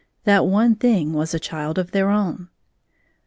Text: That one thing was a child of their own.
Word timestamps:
That 0.23 0.47
one 0.47 0.73
thing 0.73 1.13
was 1.13 1.35
a 1.35 1.39
child 1.39 1.77
of 1.77 1.91
their 1.91 2.09
own. 2.09 2.49